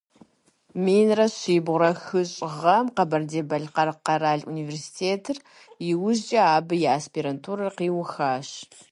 [0.83, 5.37] Минрэ щибгъурэ хыщӏ гъэм Къэбэрдей-Балъкъэр къэрал университетыр,
[5.89, 8.49] иужькӀэ абы и аспирантурэр къиухащ.